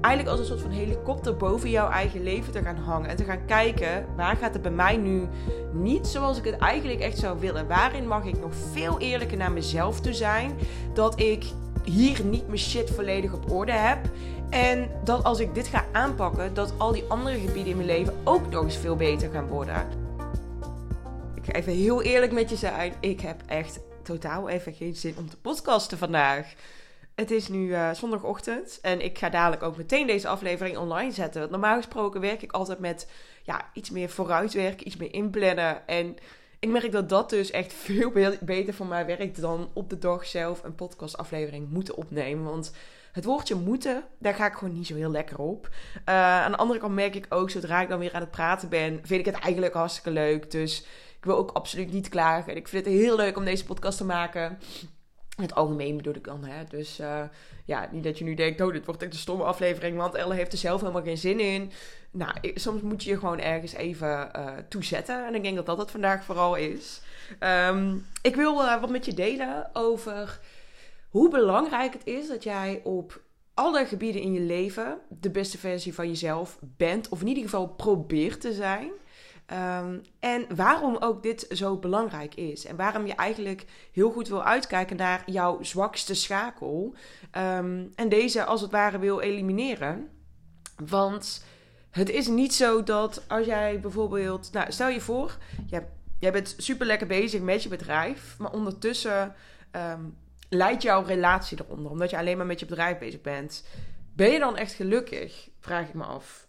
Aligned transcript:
eigenlijk 0.00 0.28
als 0.28 0.38
een 0.38 0.46
soort 0.46 0.60
van 0.60 0.70
helikopter 0.70 1.36
boven 1.36 1.70
jouw 1.70 1.90
eigen 1.90 2.22
leven 2.22 2.52
te 2.52 2.62
gaan 2.62 2.76
hangen. 2.76 3.08
En 3.08 3.16
te 3.16 3.24
gaan 3.24 3.44
kijken, 3.46 4.06
waar 4.16 4.36
gaat 4.36 4.52
het 4.52 4.62
bij 4.62 4.70
mij 4.70 4.96
nu 4.96 5.28
niet 5.72 6.06
zoals 6.06 6.38
ik 6.38 6.44
het 6.44 6.58
eigenlijk 6.58 7.00
echt 7.00 7.18
zou 7.18 7.40
willen? 7.40 7.68
Waarin 7.68 8.08
mag 8.08 8.24
ik 8.24 8.40
nog 8.40 8.52
veel 8.72 8.98
eerlijker 8.98 9.36
naar 9.36 9.52
mezelf 9.52 10.00
toe 10.00 10.12
zijn? 10.12 10.58
Dat 10.94 11.20
ik 11.20 11.44
hier 11.84 12.24
niet 12.24 12.46
mijn 12.46 12.58
shit 12.58 12.90
volledig 12.90 13.32
op 13.32 13.50
orde 13.50 13.72
heb. 13.72 13.98
En 14.50 14.90
dat 15.04 15.24
als 15.24 15.40
ik 15.40 15.54
dit 15.54 15.66
ga 15.66 15.84
aanpakken, 15.92 16.54
dat 16.54 16.72
al 16.76 16.92
die 16.92 17.04
andere 17.08 17.38
gebieden 17.38 17.70
in 17.70 17.76
mijn 17.76 17.88
leven 17.88 18.14
ook 18.24 18.50
nog 18.50 18.64
eens 18.64 18.76
veel 18.76 18.96
beter 18.96 19.30
gaan 19.30 19.46
worden. 19.46 19.86
Ik 21.34 21.44
ga 21.44 21.52
even 21.52 21.72
heel 21.72 22.02
eerlijk 22.02 22.32
met 22.32 22.50
je 22.50 22.56
zijn. 22.56 22.92
Ik 23.00 23.20
heb 23.20 23.42
echt 23.46 23.80
totaal 24.02 24.48
even 24.48 24.72
geen 24.72 24.94
zin 24.94 25.14
om 25.18 25.30
te 25.30 25.36
podcasten 25.36 25.98
vandaag. 25.98 26.54
Het 27.16 27.30
is 27.30 27.48
nu 27.48 27.66
uh, 27.66 27.90
zondagochtend 27.94 28.78
en 28.82 29.00
ik 29.04 29.18
ga 29.18 29.28
dadelijk 29.28 29.62
ook 29.62 29.76
meteen 29.76 30.06
deze 30.06 30.28
aflevering 30.28 30.76
online 30.76 31.12
zetten. 31.12 31.40
Want 31.40 31.52
normaal 31.52 31.76
gesproken 31.76 32.20
werk 32.20 32.42
ik 32.42 32.52
altijd 32.52 32.78
met 32.78 33.10
ja, 33.42 33.70
iets 33.72 33.90
meer 33.90 34.08
vooruitwerken, 34.08 34.86
iets 34.86 34.96
meer 34.96 35.12
inplannen. 35.12 35.86
En 35.86 36.16
ik 36.58 36.68
merk 36.68 36.92
dat 36.92 37.08
dat 37.08 37.30
dus 37.30 37.50
echt 37.50 37.72
veel 37.86 38.12
beter 38.40 38.74
voor 38.74 38.86
mij 38.86 39.06
werkt 39.06 39.40
dan 39.40 39.70
op 39.72 39.90
de 39.90 39.98
dag 39.98 40.26
zelf 40.26 40.64
een 40.64 40.74
podcastaflevering 40.74 41.70
moeten 41.70 41.96
opnemen. 41.96 42.44
Want 42.44 42.72
het 43.12 43.24
woordje 43.24 43.54
moeten, 43.54 44.04
daar 44.18 44.34
ga 44.34 44.46
ik 44.46 44.54
gewoon 44.54 44.74
niet 44.74 44.86
zo 44.86 44.94
heel 44.94 45.10
lekker 45.10 45.38
op. 45.38 45.68
Uh, 46.08 46.14
aan 46.14 46.50
de 46.50 46.58
andere 46.58 46.80
kant 46.80 46.94
merk 46.94 47.14
ik 47.14 47.26
ook, 47.28 47.50
zodra 47.50 47.82
ik 47.82 47.88
dan 47.88 47.98
weer 47.98 48.12
aan 48.12 48.20
het 48.20 48.30
praten 48.30 48.68
ben, 48.68 49.00
vind 49.02 49.20
ik 49.26 49.34
het 49.34 49.42
eigenlijk 49.42 49.74
hartstikke 49.74 50.10
leuk. 50.10 50.50
Dus 50.50 50.80
ik 51.18 51.24
wil 51.24 51.36
ook 51.36 51.50
absoluut 51.50 51.92
niet 51.92 52.08
klagen. 52.08 52.50
En 52.50 52.56
ik 52.56 52.68
vind 52.68 52.84
het 52.84 52.94
heel 52.94 53.16
leuk 53.16 53.36
om 53.36 53.44
deze 53.44 53.64
podcast 53.64 53.98
te 53.98 54.04
maken 54.04 54.58
het 55.36 55.54
algemeen 55.54 55.96
bedoel 55.96 56.14
ik 56.14 56.24
dan, 56.24 56.44
hè. 56.44 56.64
Dus 56.68 57.00
uh, 57.00 57.22
ja, 57.64 57.88
niet 57.92 58.04
dat 58.04 58.18
je 58.18 58.24
nu 58.24 58.34
denkt, 58.34 58.60
oh, 58.60 58.72
dit 58.72 58.86
wordt 58.86 59.02
echt 59.02 59.12
een 59.12 59.18
stomme 59.18 59.44
aflevering, 59.44 59.96
want 59.96 60.14
Elle 60.14 60.34
heeft 60.34 60.52
er 60.52 60.58
zelf 60.58 60.80
helemaal 60.80 61.02
geen 61.02 61.18
zin 61.18 61.40
in. 61.40 61.70
Nou, 62.10 62.32
soms 62.54 62.80
moet 62.80 63.04
je 63.04 63.10
je 63.10 63.18
gewoon 63.18 63.40
ergens 63.40 63.72
even 63.72 64.30
uh, 64.36 64.52
toezetten. 64.68 65.26
En 65.26 65.34
ik 65.34 65.42
denk 65.42 65.56
dat 65.56 65.66
dat 65.66 65.78
het 65.78 65.90
vandaag 65.90 66.24
vooral 66.24 66.54
is. 66.54 67.00
Um, 67.68 68.06
ik 68.22 68.34
wil 68.34 68.62
uh, 68.62 68.80
wat 68.80 68.90
met 68.90 69.04
je 69.04 69.14
delen 69.14 69.70
over 69.72 70.40
hoe 71.08 71.30
belangrijk 71.30 71.92
het 71.92 72.06
is 72.06 72.28
dat 72.28 72.42
jij 72.42 72.80
op 72.84 73.20
alle 73.54 73.86
gebieden 73.86 74.22
in 74.22 74.32
je 74.32 74.40
leven 74.40 74.98
de 75.08 75.30
beste 75.30 75.58
versie 75.58 75.94
van 75.94 76.08
jezelf 76.08 76.58
bent. 76.60 77.08
Of 77.08 77.20
in 77.20 77.26
ieder 77.26 77.42
geval 77.42 77.68
probeert 77.68 78.40
te 78.40 78.52
zijn. 78.52 78.90
Um, 79.52 80.02
en 80.20 80.56
waarom 80.56 80.96
ook 80.96 81.22
dit 81.22 81.46
zo 81.50 81.76
belangrijk 81.76 82.34
is. 82.34 82.64
En 82.64 82.76
waarom 82.76 83.06
je 83.06 83.14
eigenlijk 83.14 83.64
heel 83.92 84.10
goed 84.10 84.28
wil 84.28 84.44
uitkijken 84.44 84.96
naar 84.96 85.22
jouw 85.26 85.62
zwakste 85.62 86.14
schakel. 86.14 86.94
Um, 87.36 87.92
en 87.94 88.08
deze 88.08 88.44
als 88.44 88.60
het 88.60 88.70
ware 88.70 88.98
wil 88.98 89.20
elimineren. 89.20 90.08
Want 90.86 91.44
het 91.90 92.10
is 92.10 92.26
niet 92.26 92.54
zo 92.54 92.82
dat 92.82 93.24
als 93.28 93.46
jij 93.46 93.80
bijvoorbeeld. 93.80 94.52
Nou, 94.52 94.72
stel 94.72 94.88
je 94.88 95.00
voor, 95.00 95.38
jij, 95.66 95.88
jij 96.18 96.32
bent 96.32 96.54
super 96.58 96.86
lekker 96.86 97.06
bezig 97.06 97.40
met 97.40 97.62
je 97.62 97.68
bedrijf. 97.68 98.36
Maar 98.38 98.52
ondertussen 98.52 99.34
um, 99.72 100.16
leidt 100.48 100.82
jouw 100.82 101.02
relatie 101.02 101.58
eronder. 101.60 101.90
Omdat 101.90 102.10
je 102.10 102.18
alleen 102.18 102.36
maar 102.36 102.46
met 102.46 102.60
je 102.60 102.66
bedrijf 102.66 102.98
bezig 102.98 103.20
bent. 103.20 103.64
Ben 104.12 104.30
je 104.30 104.38
dan 104.38 104.56
echt 104.56 104.72
gelukkig? 104.72 105.48
Vraag 105.60 105.88
ik 105.88 105.94
me 105.94 106.04
af. 106.04 106.45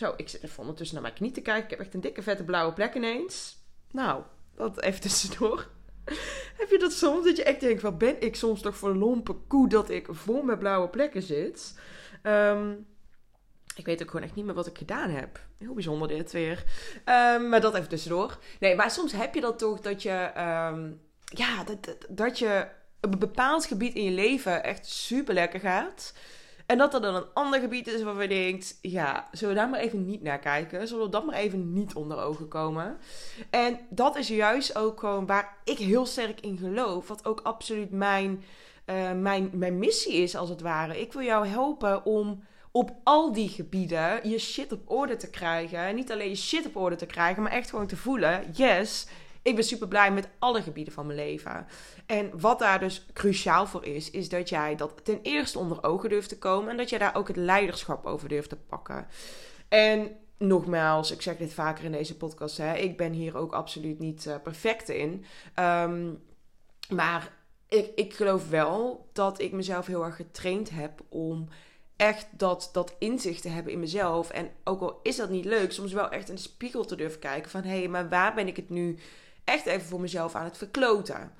Zo, 0.00 0.12
ik 0.16 0.28
zit 0.28 0.42
even 0.42 0.58
ondertussen 0.58 0.94
naar 0.94 1.04
mijn 1.04 1.18
knie 1.18 1.30
te 1.30 1.40
kijken. 1.40 1.64
Ik 1.64 1.70
heb 1.70 1.80
echt 1.80 1.94
een 1.94 2.00
dikke 2.00 2.22
vette 2.22 2.44
blauwe 2.44 2.72
plek 2.72 2.94
ineens. 2.94 3.58
Nou, 3.90 4.22
dat 4.54 4.80
even 4.80 5.00
tussendoor. 5.00 5.68
heb 6.58 6.70
je 6.70 6.78
dat 6.78 6.92
soms? 6.92 7.24
Dat 7.24 7.36
je 7.36 7.44
echt 7.44 7.60
denkt, 7.60 7.82
wat 7.82 7.98
ben 7.98 8.22
ik 8.22 8.36
soms 8.36 8.60
toch 8.60 8.76
voor 8.76 8.94
lompe 8.94 9.32
koe 9.32 9.68
dat 9.68 9.90
ik 9.90 10.06
vol 10.10 10.42
met 10.42 10.58
blauwe 10.58 10.88
plekken 10.88 11.22
zit? 11.22 11.78
Um, 12.22 12.86
ik 13.74 13.86
weet 13.86 14.02
ook 14.02 14.10
gewoon 14.10 14.24
echt 14.24 14.34
niet 14.34 14.44
meer 14.44 14.54
wat 14.54 14.66
ik 14.66 14.78
gedaan 14.78 15.10
heb. 15.10 15.40
Heel 15.58 15.74
bijzonder 15.74 16.08
dit 16.08 16.32
weer. 16.32 16.64
Um, 16.96 17.48
maar 17.48 17.60
dat 17.60 17.74
even 17.74 17.88
tussendoor. 17.88 18.38
Nee, 18.60 18.74
maar 18.74 18.90
soms 18.90 19.12
heb 19.12 19.34
je 19.34 19.40
dat 19.40 19.58
toch 19.58 19.80
dat 19.80 20.02
je... 20.02 20.30
Um, 20.72 21.00
ja, 21.24 21.64
dat, 21.64 21.84
dat, 21.84 22.06
dat 22.08 22.38
je 22.38 22.66
op 23.00 23.12
een 23.12 23.18
bepaald 23.18 23.66
gebied 23.66 23.94
in 23.94 24.04
je 24.04 24.10
leven 24.10 24.64
echt 24.64 24.86
super 24.86 25.34
lekker 25.34 25.60
gaat... 25.60 26.12
En 26.70 26.78
dat 26.78 26.94
er 26.94 27.00
dan 27.00 27.14
een 27.14 27.32
ander 27.34 27.60
gebied 27.60 27.86
is 27.86 28.02
waarvan 28.02 28.22
je 28.22 28.28
denkt, 28.28 28.78
ja, 28.82 29.28
zullen 29.32 29.54
we 29.54 29.60
daar 29.60 29.68
maar 29.68 29.80
even 29.80 30.06
niet 30.06 30.22
naar 30.22 30.38
kijken? 30.38 30.88
Zullen 30.88 31.04
we 31.04 31.10
dat 31.10 31.24
maar 31.24 31.34
even 31.34 31.72
niet 31.72 31.94
onder 31.94 32.18
ogen 32.18 32.48
komen? 32.48 32.98
En 33.50 33.78
dat 33.88 34.16
is 34.16 34.28
juist 34.28 34.76
ook 34.76 35.00
gewoon 35.00 35.26
waar 35.26 35.56
ik 35.64 35.78
heel 35.78 36.06
sterk 36.06 36.40
in 36.40 36.58
geloof. 36.58 37.08
Wat 37.08 37.24
ook 37.24 37.40
absoluut 37.40 37.90
mijn, 37.90 38.44
uh, 38.86 39.12
mijn, 39.12 39.50
mijn 39.52 39.78
missie 39.78 40.12
is, 40.12 40.36
als 40.36 40.48
het 40.48 40.60
ware. 40.60 41.00
Ik 41.00 41.12
wil 41.12 41.22
jou 41.22 41.46
helpen 41.46 42.04
om 42.04 42.44
op 42.70 42.90
al 43.04 43.32
die 43.32 43.48
gebieden 43.48 44.28
je 44.28 44.38
shit 44.38 44.72
op 44.72 44.90
orde 44.90 45.16
te 45.16 45.30
krijgen. 45.30 45.78
En 45.78 45.94
niet 45.94 46.12
alleen 46.12 46.28
je 46.28 46.36
shit 46.36 46.66
op 46.66 46.76
orde 46.76 46.96
te 46.96 47.06
krijgen, 47.06 47.42
maar 47.42 47.52
echt 47.52 47.70
gewoon 47.70 47.86
te 47.86 47.96
voelen: 47.96 48.44
yes, 48.52 49.06
ik 49.42 49.54
ben 49.54 49.64
super 49.64 49.88
blij 49.88 50.12
met 50.12 50.28
alle 50.38 50.62
gebieden 50.62 50.92
van 50.92 51.06
mijn 51.06 51.18
leven. 51.18 51.66
En 52.06 52.40
wat 52.40 52.58
daar 52.58 52.80
dus 52.80 53.06
cruciaal 53.12 53.66
voor 53.66 53.84
is, 53.84 54.10
is 54.10 54.28
dat 54.28 54.48
jij 54.48 54.76
dat 54.76 55.04
ten 55.04 55.18
eerste 55.22 55.58
onder 55.58 55.82
ogen 55.82 56.08
durft 56.08 56.28
te 56.28 56.38
komen 56.38 56.70
en 56.70 56.76
dat 56.76 56.90
jij 56.90 56.98
daar 56.98 57.16
ook 57.16 57.28
het 57.28 57.36
leiderschap 57.36 58.06
over 58.06 58.28
durft 58.28 58.48
te 58.48 58.56
pakken. 58.56 59.06
En 59.68 60.16
nogmaals, 60.38 61.10
ik 61.10 61.22
zeg 61.22 61.36
dit 61.36 61.54
vaker 61.54 61.84
in 61.84 61.92
deze 61.92 62.16
podcast, 62.16 62.56
hè, 62.56 62.76
ik 62.76 62.96
ben 62.96 63.12
hier 63.12 63.36
ook 63.36 63.52
absoluut 63.52 63.98
niet 63.98 64.24
uh, 64.26 64.34
perfect 64.42 64.88
in. 64.88 65.24
Um, 65.58 66.22
maar 66.88 67.32
ik, 67.68 67.92
ik 67.94 68.14
geloof 68.14 68.48
wel 68.48 69.08
dat 69.12 69.40
ik 69.40 69.52
mezelf 69.52 69.86
heel 69.86 70.04
erg 70.04 70.16
getraind 70.16 70.70
heb 70.70 71.00
om 71.08 71.48
echt 71.96 72.26
dat, 72.30 72.70
dat 72.72 72.94
inzicht 72.98 73.42
te 73.42 73.48
hebben 73.48 73.72
in 73.72 73.80
mezelf. 73.80 74.30
En 74.30 74.50
ook 74.64 74.80
al 74.80 75.00
is 75.02 75.16
dat 75.16 75.30
niet 75.30 75.44
leuk, 75.44 75.72
soms 75.72 75.92
wel 75.92 76.10
echt 76.10 76.28
in 76.28 76.34
de 76.34 76.40
spiegel 76.40 76.84
te 76.84 76.96
durven 76.96 77.20
kijken 77.20 77.50
van 77.50 77.62
hé, 77.62 77.78
hey, 77.78 77.88
maar 77.88 78.08
waar 78.08 78.34
ben 78.34 78.46
ik 78.46 78.56
het 78.56 78.70
nu 78.70 78.98
echt 79.50 79.66
even 79.66 79.86
voor 79.86 80.00
mezelf 80.00 80.34
aan 80.34 80.44
het 80.44 80.56
verkloten. 80.56 81.32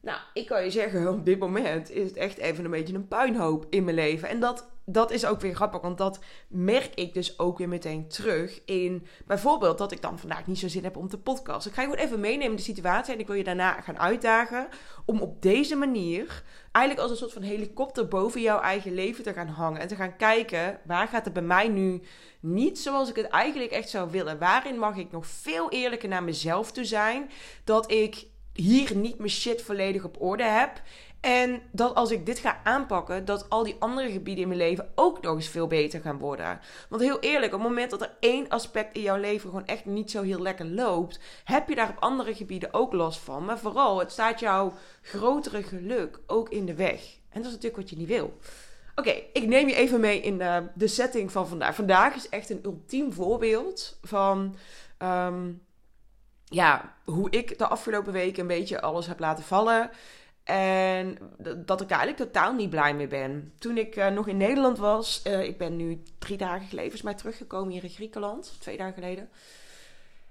Nou, 0.00 0.18
ik 0.34 0.46
kan 0.46 0.64
je 0.64 0.70
zeggen, 0.70 1.08
op 1.14 1.24
dit 1.24 1.38
moment 1.38 1.90
is 1.90 2.08
het 2.08 2.16
echt 2.16 2.38
even 2.38 2.64
een 2.64 2.70
beetje 2.70 2.94
een 2.94 3.08
puinhoop 3.08 3.66
in 3.70 3.84
mijn 3.84 3.96
leven. 3.96 4.28
En 4.28 4.40
dat, 4.40 4.71
dat 4.84 5.10
is 5.10 5.24
ook 5.24 5.40
weer 5.40 5.54
grappig, 5.54 5.80
want 5.80 5.98
dat 5.98 6.18
merk 6.48 6.94
ik 6.94 7.14
dus 7.14 7.38
ook 7.38 7.58
weer 7.58 7.68
meteen 7.68 8.08
terug 8.08 8.60
in 8.64 9.06
bijvoorbeeld 9.26 9.78
dat 9.78 9.92
ik 9.92 10.02
dan 10.02 10.18
vandaag 10.18 10.46
niet 10.46 10.58
zo 10.58 10.68
zin 10.68 10.84
heb 10.84 10.96
om 10.96 11.08
te 11.08 11.18
podcasten. 11.18 11.70
Ik 11.70 11.76
ga 11.76 11.82
je 11.82 11.88
gewoon 11.88 12.04
even 12.04 12.20
meenemen 12.20 12.56
de 12.56 12.62
situatie 12.62 13.14
en 13.14 13.20
ik 13.20 13.26
wil 13.26 13.36
je 13.36 13.44
daarna 13.44 13.80
gaan 13.80 13.98
uitdagen 13.98 14.68
om 15.04 15.20
op 15.20 15.42
deze 15.42 15.76
manier 15.76 16.42
eigenlijk 16.72 17.08
als 17.08 17.10
een 17.10 17.22
soort 17.26 17.32
van 17.32 17.42
helikopter 17.42 18.08
boven 18.08 18.40
jouw 18.40 18.60
eigen 18.60 18.94
leven 18.94 19.24
te 19.24 19.32
gaan 19.32 19.48
hangen. 19.48 19.80
En 19.80 19.88
te 19.88 19.96
gaan 19.96 20.16
kijken, 20.16 20.80
waar 20.84 21.08
gaat 21.08 21.24
het 21.24 21.34
bij 21.34 21.42
mij 21.42 21.68
nu 21.68 22.02
niet 22.40 22.78
zoals 22.78 23.08
ik 23.08 23.16
het 23.16 23.28
eigenlijk 23.28 23.70
echt 23.70 23.88
zou 23.88 24.10
willen? 24.10 24.38
Waarin 24.38 24.78
mag 24.78 24.96
ik 24.96 25.12
nog 25.12 25.26
veel 25.26 25.70
eerlijker 25.70 26.08
naar 26.08 26.24
mezelf 26.24 26.72
toe 26.72 26.84
zijn? 26.84 27.30
Dat 27.64 27.90
ik 27.90 28.26
hier 28.52 28.96
niet 28.96 29.18
mijn 29.18 29.30
shit 29.30 29.62
volledig 29.62 30.04
op 30.04 30.22
orde 30.22 30.44
heb. 30.44 30.82
En 31.22 31.62
dat 31.70 31.94
als 31.94 32.10
ik 32.10 32.26
dit 32.26 32.38
ga 32.38 32.60
aanpakken, 32.64 33.24
dat 33.24 33.48
al 33.48 33.62
die 33.62 33.76
andere 33.78 34.10
gebieden 34.10 34.42
in 34.42 34.48
mijn 34.48 34.60
leven 34.60 34.92
ook 34.94 35.22
nog 35.22 35.34
eens 35.34 35.48
veel 35.48 35.66
beter 35.66 36.00
gaan 36.00 36.18
worden. 36.18 36.60
Want 36.88 37.02
heel 37.02 37.20
eerlijk, 37.20 37.52
op 37.52 37.60
het 37.60 37.68
moment 37.68 37.90
dat 37.90 38.00
er 38.00 38.16
één 38.20 38.48
aspect 38.48 38.96
in 38.96 39.02
jouw 39.02 39.16
leven 39.16 39.48
gewoon 39.48 39.66
echt 39.66 39.84
niet 39.84 40.10
zo 40.10 40.22
heel 40.22 40.40
lekker 40.40 40.66
loopt, 40.66 41.18
heb 41.44 41.68
je 41.68 41.74
daar 41.74 41.88
op 41.88 42.02
andere 42.02 42.34
gebieden 42.34 42.74
ook 42.74 42.92
last 42.92 43.20
van. 43.20 43.44
Maar 43.44 43.58
vooral, 43.58 43.98
het 43.98 44.12
staat 44.12 44.40
jouw 44.40 44.72
grotere 45.02 45.62
geluk 45.62 46.20
ook 46.26 46.48
in 46.48 46.66
de 46.66 46.74
weg. 46.74 47.00
En 47.28 47.42
dat 47.42 47.46
is 47.46 47.56
natuurlijk 47.56 47.76
wat 47.76 47.90
je 47.90 47.96
niet 47.96 48.08
wil. 48.08 48.38
Oké, 48.94 49.22
ik 49.32 49.46
neem 49.46 49.68
je 49.68 49.74
even 49.74 50.00
mee 50.00 50.20
in 50.20 50.38
de, 50.38 50.68
de, 50.74 50.88
setting 50.88 51.32
van 51.32 51.48
vandaag. 51.48 51.74
Vandaag 51.74 52.14
is 52.14 52.28
echt 52.28 52.50
een 52.50 52.60
ultiem 52.64 53.12
voorbeeld 53.12 53.98
van. 54.02 54.56
Um, 54.98 55.62
ja, 56.44 56.94
hoe 57.04 57.30
ik 57.30 57.58
de 57.58 57.66
afgelopen 57.66 58.12
weken 58.12 58.40
een 58.40 58.46
beetje 58.46 58.80
alles 58.80 59.06
heb 59.06 59.18
laten 59.18 59.44
vallen. 59.44 59.90
En 60.44 61.18
dat 61.56 61.80
ik 61.80 61.90
eigenlijk 61.90 62.18
totaal 62.18 62.52
niet 62.52 62.70
blij 62.70 62.94
mee 62.94 63.06
ben. 63.06 63.52
Toen 63.58 63.78
ik 63.78 63.96
uh, 63.96 64.08
nog 64.08 64.28
in 64.28 64.36
Nederland 64.36 64.78
was, 64.78 65.22
uh, 65.26 65.42
ik 65.42 65.58
ben 65.58 65.76
nu 65.76 66.02
drie 66.18 66.36
dagen 66.36 66.66
geleden 66.66 66.92
is 66.92 67.02
mij 67.02 67.14
teruggekomen 67.14 67.72
hier 67.72 67.84
in 67.84 67.90
Griekenland, 67.90 68.52
twee 68.58 68.76
dagen 68.76 68.94
geleden. 68.94 69.28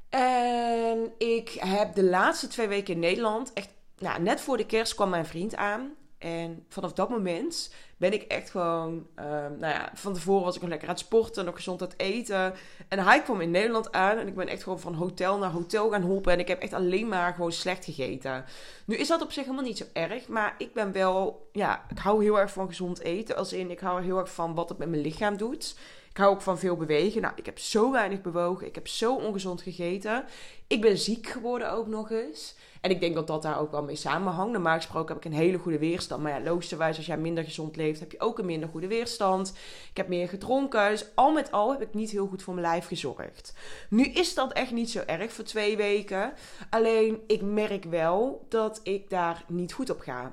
En 0.10 1.12
ik 1.18 1.50
heb 1.50 1.96
de 1.96 2.04
laatste 2.04 2.48
twee 2.48 2.68
weken 2.68 2.94
in 2.94 3.00
Nederland, 3.00 3.54
echt, 3.54 3.70
nou, 3.98 4.22
net 4.22 4.42
voor 4.42 4.58
de 4.58 4.66
kerst 4.66 4.96
kwam 4.96 5.10
mijn 5.10 5.26
vriend 5.26 5.56
aan. 5.56 5.92
En 6.22 6.66
vanaf 6.68 6.94
dat 6.94 7.10
moment 7.10 7.74
ben 7.98 8.14
ik 8.14 8.22
echt 8.22 8.50
gewoon, 8.50 9.08
uh, 9.20 9.26
nou 9.26 9.74
ja, 9.74 9.92
van 9.94 10.14
tevoren 10.14 10.44
was 10.44 10.56
ik 10.56 10.62
nog 10.62 10.70
lekker 10.70 10.88
aan 10.88 10.94
het 10.94 11.04
sporten, 11.04 11.46
nog 11.46 11.56
gezond 11.56 11.82
aan 11.82 11.88
het 11.88 12.00
eten. 12.00 12.54
En 12.88 13.00
hij 13.00 13.22
kwam 13.22 13.42
in 13.42 13.52
Nederland 13.52 13.92
aan 13.92 14.18
en 14.18 14.28
ik 14.28 14.36
ben 14.36 14.48
echt 14.48 14.64
gewoon 14.64 14.80
van 14.80 14.94
hotel 14.94 15.38
naar 15.38 15.52
hotel 15.52 15.90
gaan 15.90 16.02
hoppen. 16.02 16.34
En 16.34 16.40
ik 16.40 16.48
heb 16.48 16.62
echt 16.62 16.74
alleen 16.74 17.08
maar 17.08 17.34
gewoon 17.34 17.52
slecht 17.52 17.86
gegeten. 17.86 18.46
Nu 18.86 18.96
is 18.96 19.08
dat 19.08 19.22
op 19.22 19.32
zich 19.32 19.44
helemaal 19.44 19.66
niet 19.66 19.78
zo 19.78 19.86
erg, 19.94 20.28
maar 20.28 20.56
ik 20.58 20.74
ben 20.74 20.92
wel, 20.92 21.50
ja, 21.52 21.86
ik 21.90 21.98
hou 21.98 22.24
heel 22.24 22.40
erg 22.40 22.52
van 22.52 22.68
gezond 22.68 23.00
eten. 23.00 23.36
Als 23.36 23.54
in, 23.54 23.72
ik 23.72 23.80
hou 23.80 24.04
heel 24.04 24.18
erg 24.18 24.34
van 24.34 24.56
wat 24.56 24.70
het 24.70 24.78
met 24.78 24.90
mijn 24.90 25.02
lichaam 25.02 25.38
doet. 25.38 25.76
Ik 26.10 26.18
hou 26.18 26.32
ook 26.32 26.42
van 26.42 26.60
veel 26.60 26.76
bewegen. 26.76 27.22
Nou, 27.22 27.34
ik 27.36 27.46
heb 27.46 27.60
zo 27.60 27.92
weinig 27.92 28.22
bewogen. 28.22 28.68
Ik 28.68 28.76
heb 28.76 28.88
zo 28.88 29.16
ongezond 29.16 29.62
gegeten. 29.62 30.26
Ik 30.68 30.82
ben 30.82 30.98
ziek 30.98 31.28
geworden 31.28 31.72
ook 31.72 31.88
nog 31.88 32.12
eens. 32.12 32.56
En 32.82 32.90
ik 32.92 33.00
denk 33.00 33.16
dat 33.16 33.28
dat 33.28 33.42
daar 33.42 33.60
ook 33.60 33.72
wel 33.72 33.84
mee 33.84 33.96
samenhangt. 33.96 34.52
Normaal 34.52 34.76
gesproken 34.76 35.16
heb 35.16 35.26
ik 35.26 35.32
een 35.32 35.38
hele 35.38 35.58
goede 35.58 35.80
weerstand. 35.80 36.22
Maar 36.24 36.32
ja, 36.32 36.46
logischerwijs, 36.50 36.98
als 36.98 37.06
jij 37.06 37.18
minder 37.18 37.44
gezond 37.44 37.76
leeft, 37.76 38.00
heb 38.00 38.12
je 38.12 38.20
ook 38.20 38.40
een 38.40 38.46
minder 38.46 38.70
goede 38.70 38.88
weerstand. 38.88 39.54
Ik 39.90 39.98
heb 39.98 40.08
meer 40.08 40.30
gedronken. 40.30 40.90
Dus 40.90 41.06
al 41.16 41.32
met 41.32 41.52
al 41.52 41.72
heb 41.72 41.82
ik 41.82 41.94
niet 41.94 42.12
heel 42.12 42.28
goed 42.28 42.44
voor 42.44 42.54
mijn 42.54 42.66
lijf 42.66 42.88
gezorgd. 42.88 43.54
Nu 43.90 44.04
is 44.04 44.34
dat 44.34 44.54
echt 44.54 44.72
niet 44.72 44.90
zo 44.90 45.00
erg 45.06 45.32
voor 45.32 45.44
twee 45.44 45.78
weken. 45.78 46.34
Alleen 46.70 47.22
ik 47.28 47.42
merk 47.42 47.84
wel 47.84 48.46
dat 48.50 48.80
ik 48.84 49.10
daar 49.10 49.44
niet 49.48 49.74
goed 49.74 49.90
op 49.90 50.00
ga 50.00 50.32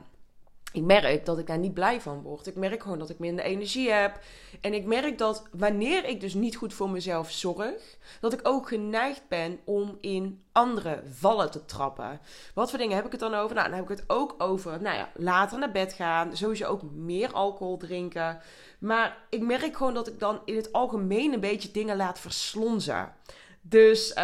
ik 0.72 0.82
merk 0.82 1.26
dat 1.26 1.38
ik 1.38 1.46
daar 1.46 1.58
niet 1.58 1.74
blij 1.74 2.00
van 2.00 2.22
word. 2.22 2.46
Ik 2.46 2.56
merk 2.56 2.82
gewoon 2.82 2.98
dat 2.98 3.10
ik 3.10 3.18
minder 3.18 3.44
energie 3.44 3.90
heb. 3.90 4.20
En 4.60 4.74
ik 4.74 4.84
merk 4.84 5.18
dat 5.18 5.42
wanneer 5.52 6.04
ik 6.04 6.20
dus 6.20 6.34
niet 6.34 6.56
goed 6.56 6.74
voor 6.74 6.90
mezelf 6.90 7.30
zorg, 7.30 7.98
dat 8.20 8.32
ik 8.32 8.40
ook 8.42 8.68
geneigd 8.68 9.22
ben 9.28 9.60
om 9.64 9.98
in 10.00 10.42
andere 10.52 11.02
vallen 11.12 11.50
te 11.50 11.64
trappen. 11.64 12.20
Wat 12.54 12.70
voor 12.70 12.78
dingen 12.78 12.96
heb 12.96 13.04
ik 13.04 13.12
het 13.12 13.20
dan 13.20 13.34
over? 13.34 13.54
Nou, 13.54 13.68
dan 13.68 13.78
heb 13.78 13.90
ik 13.90 13.96
het 13.96 14.04
ook 14.06 14.34
over, 14.38 14.82
nou 14.82 14.96
ja, 14.96 15.10
later 15.14 15.58
naar 15.58 15.72
bed 15.72 15.92
gaan. 15.92 16.36
Sowieso 16.36 16.66
ook 16.66 16.82
meer 16.82 17.32
alcohol 17.32 17.76
drinken. 17.76 18.40
Maar 18.78 19.16
ik 19.30 19.40
merk 19.40 19.76
gewoon 19.76 19.94
dat 19.94 20.08
ik 20.08 20.20
dan 20.20 20.40
in 20.44 20.56
het 20.56 20.72
algemeen 20.72 21.32
een 21.32 21.40
beetje 21.40 21.70
dingen 21.70 21.96
laat 21.96 22.18
verslonzen. 22.18 23.12
Dus 23.60 24.14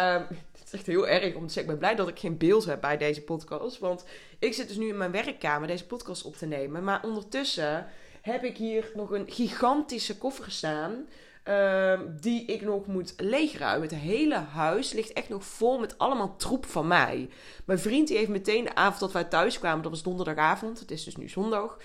is 0.53 0.54
echt 0.75 0.85
heel 0.85 1.07
erg 1.07 1.35
om 1.35 1.47
te 1.47 1.53
zeggen. 1.53 1.61
Ik 1.61 1.67
ben 1.67 1.77
blij 1.77 1.95
dat 1.95 2.07
ik 2.07 2.19
geen 2.19 2.37
beeld 2.37 2.65
heb 2.65 2.81
bij 2.81 2.97
deze 2.97 3.21
podcast. 3.21 3.79
Want 3.79 4.05
ik 4.39 4.53
zit 4.53 4.67
dus 4.67 4.77
nu 4.77 4.87
in 4.87 4.97
mijn 4.97 5.11
werkkamer 5.11 5.67
deze 5.67 5.85
podcast 5.85 6.23
op 6.23 6.35
te 6.35 6.45
nemen. 6.45 6.83
Maar 6.83 7.03
ondertussen 7.03 7.87
heb 8.21 8.43
ik 8.43 8.57
hier 8.57 8.91
nog 8.93 9.11
een 9.11 9.31
gigantische 9.31 10.17
koffer 10.17 10.51
staan. 10.51 11.07
Uh, 11.47 11.99
die 12.21 12.45
ik 12.45 12.61
nog 12.61 12.85
moet 12.85 13.13
leegruimen. 13.17 13.87
Het 13.87 13.97
hele 13.97 14.35
huis 14.35 14.93
ligt 14.93 15.13
echt 15.13 15.29
nog 15.29 15.43
vol 15.43 15.79
met 15.79 15.97
allemaal 15.97 16.35
troep 16.35 16.65
van 16.65 16.87
mij. 16.87 17.29
Mijn 17.65 17.79
vriend 17.79 18.07
die 18.07 18.17
heeft 18.17 18.29
meteen 18.29 18.63
de 18.63 18.75
avond 18.75 18.99
dat 18.99 19.11
wij 19.11 19.23
thuis 19.23 19.59
kwamen, 19.59 19.81
dat 19.81 19.91
was 19.91 20.03
donderdagavond. 20.03 20.79
Het 20.79 20.91
is 20.91 21.03
dus 21.03 21.15
nu 21.15 21.29
zondag. 21.29 21.77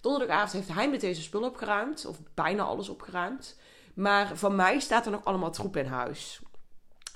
Donderdagavond 0.00 0.52
heeft 0.52 0.72
hij 0.72 0.90
met 0.90 1.00
deze 1.00 1.22
spul 1.22 1.42
opgeruimd. 1.42 2.06
Of 2.06 2.16
bijna 2.34 2.62
alles 2.62 2.88
opgeruimd. 2.88 3.58
Maar 3.94 4.36
van 4.36 4.56
mij 4.56 4.78
staat 4.78 5.04
er 5.04 5.12
nog 5.12 5.24
allemaal 5.24 5.50
troep 5.50 5.76
in 5.76 5.86
huis 5.86 6.40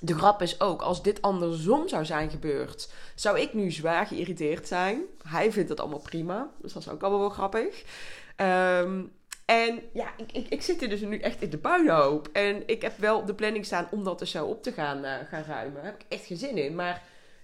de 0.05 0.15
grap 0.15 0.41
is 0.41 0.59
ook, 0.59 0.81
als 0.81 1.03
dit 1.03 1.21
andersom 1.21 1.87
zou 1.87 2.05
zijn 2.05 2.29
gebeurd, 2.29 2.91
zou 3.15 3.39
ik 3.39 3.53
nu 3.53 3.71
zwaar 3.71 4.05
geïrriteerd 4.05 4.67
zijn. 4.67 5.01
Hij 5.27 5.51
vindt 5.51 5.69
het 5.69 5.79
allemaal 5.79 5.99
prima, 5.99 6.49
dus 6.61 6.73
dat 6.73 6.81
is 6.81 6.89
ook 6.89 7.01
allemaal 7.01 7.19
wel 7.19 7.29
grappig. 7.29 7.83
Ehm, 8.35 9.01
en 9.45 9.81
ja, 9.93 10.07
ik, 10.17 10.31
ik, 10.31 10.47
ik, 10.49 10.61
zit 10.61 10.79
hier 10.79 10.89
dus 10.89 11.01
nu 11.01 11.17
echt 11.17 11.41
in 11.41 11.49
de 11.49 11.57
puinhoop. 11.57 12.29
En 12.33 12.63
ik 12.65 12.81
heb 12.81 12.97
wel 12.97 13.25
de 13.25 13.33
planning 13.33 13.65
staan 13.65 13.87
om 13.91 14.03
dat 14.03 14.21
er 14.21 14.27
zo 14.27 14.45
op 14.45 14.63
te 14.63 14.71
gaan, 14.71 15.05
uh, 15.05 15.11
gaan 15.29 15.43
ruimen. 15.43 15.75
Daar 15.75 15.91
heb 15.91 16.01
ik 16.01 16.05
echt 16.09 16.25
geen 16.25 16.37
zin 16.37 16.57
in. 16.57 16.75
Maar 16.75 17.01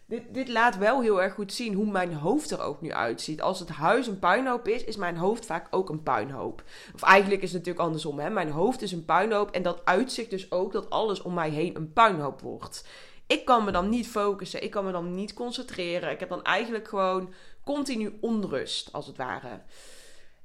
dit, 0.10 0.24
dit 0.34 0.48
laat 0.48 0.78
wel 0.78 1.02
heel 1.02 1.22
erg 1.22 1.34
goed 1.34 1.54
zien 1.54 1.74
hoe 1.74 1.92
mijn 1.92 2.14
hoofd 2.14 2.52
er 2.52 2.62
ook 2.62 2.82
nu 2.82 2.92
uitziet. 2.94 3.42
Als 3.42 3.60
het 3.60 3.70
huis 3.70 4.08
een 4.08 4.20
puinhoop 4.20 4.68
is, 4.68 4.84
is 4.84 4.96
mijn 4.96 5.18
hoofd 5.18 5.46
vaak 5.46 5.68
ook 5.70 5.90
een 5.90 6.04
puinhoop. 6.04 6.64
Of 6.94 7.02
eigenlijk 7.02 7.42
is 7.42 7.50
het 7.50 7.58
natuurlijk 7.58 7.86
andersom. 7.86 8.20
Hè? 8.20 8.30
Mijn 8.30 8.52
hoofd 8.52 8.82
is 8.82 8.92
een 8.92 9.06
puinhoop 9.06 9.52
en 9.52 9.62
dat 9.62 9.86
uitzicht 9.86 10.30
dus 10.30 10.52
ook 10.52 10.72
dat 10.72 10.90
alles 10.90 11.22
om 11.22 11.34
mij 11.34 11.50
heen 11.50 11.76
een 11.76 11.94
puinhoop 11.94 12.42
wordt. 12.42 12.88
Ik 13.28 13.46
kan 13.46 13.64
me 13.64 13.72
dan 13.72 13.90
niet 13.90 14.08
focussen, 14.08 14.64
ik 14.64 14.72
kan 14.72 14.86
me 14.86 14.92
dan 14.92 15.16
niet 15.16 15.34
concentreren. 15.34 16.12
Ik 16.12 16.20
heb 16.20 16.30
dan 16.30 16.44
eigenlijk 16.44 16.88
gewoon 16.88 17.34
continu 17.64 18.18
onrust, 18.22 18.94
als 18.94 19.08
het 19.08 19.18
ware. 19.18 19.62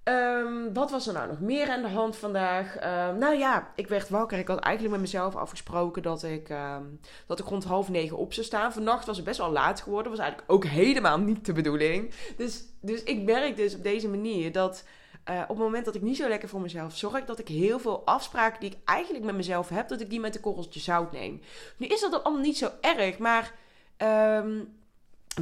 Um, 0.04 0.74
wat 0.74 0.90
was 0.90 1.06
er 1.06 1.12
nou 1.12 1.28
nog 1.28 1.40
meer 1.40 1.68
aan 1.68 1.82
de 1.82 1.88
hand 1.88 2.16
vandaag? 2.16 2.74
Um, 2.74 3.18
nou 3.18 3.36
ja, 3.36 3.72
ik 3.74 3.88
werd 3.88 4.08
wakker. 4.08 4.38
Ik 4.38 4.48
had 4.48 4.58
eigenlijk 4.58 4.94
met 4.94 5.04
mezelf 5.04 5.36
afgesproken 5.36 6.02
dat 6.02 6.22
ik, 6.22 6.48
um, 6.48 7.00
dat 7.26 7.38
ik 7.38 7.46
rond 7.46 7.64
half 7.64 7.88
negen 7.88 8.16
op 8.16 8.32
zou 8.32 8.46
staan. 8.46 8.72
Vannacht 8.72 9.06
was 9.06 9.16
het 9.16 9.24
best 9.24 9.38
wel 9.38 9.50
laat 9.50 9.80
geworden. 9.80 10.10
was 10.10 10.20
eigenlijk 10.20 10.52
ook 10.52 10.64
helemaal 10.64 11.18
niet 11.18 11.46
de 11.46 11.52
bedoeling. 11.52 12.14
Dus, 12.36 12.64
dus 12.80 13.02
ik 13.02 13.22
merk 13.22 13.56
dus 13.56 13.74
op 13.74 13.82
deze 13.82 14.08
manier 14.08 14.52
dat 14.52 14.84
uh, 15.30 15.40
op 15.42 15.48
het 15.48 15.58
moment 15.58 15.84
dat 15.84 15.94
ik 15.94 16.02
niet 16.02 16.16
zo 16.16 16.28
lekker 16.28 16.48
voor 16.48 16.60
mezelf 16.60 16.96
zorg, 16.96 17.24
dat 17.24 17.38
ik 17.38 17.48
heel 17.48 17.78
veel 17.78 18.02
afspraken 18.04 18.60
die 18.60 18.70
ik 18.70 18.78
eigenlijk 18.84 19.24
met 19.24 19.34
mezelf 19.34 19.68
heb, 19.68 19.88
dat 19.88 20.00
ik 20.00 20.10
die 20.10 20.20
met 20.20 20.34
een 20.34 20.40
korreltje 20.40 20.80
zout 20.80 21.12
neem. 21.12 21.40
Nu 21.76 21.86
is 21.86 22.00
dat 22.00 22.24
allemaal 22.24 22.42
niet 22.42 22.58
zo 22.58 22.70
erg, 22.80 23.18
maar 23.18 23.54